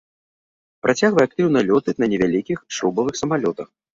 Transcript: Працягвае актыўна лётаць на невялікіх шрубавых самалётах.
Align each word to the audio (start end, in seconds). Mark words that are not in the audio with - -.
Працягвае 0.85 1.25
актыўна 1.29 1.59
лётаць 1.69 1.95
на 2.03 2.09
невялікіх 2.13 2.65
шрубавых 2.79 3.21
самалётах. 3.23 3.71